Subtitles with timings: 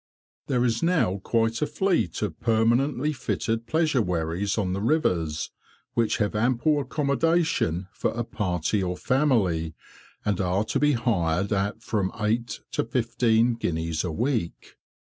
[0.47, 5.51] There is now quite a fleet of permanently fitted pleasure wherries on the rivers,
[5.93, 9.75] which have ample accommodation for a party or family,
[10.25, 14.75] and are to be hired at from 8 to 15 guineas a week.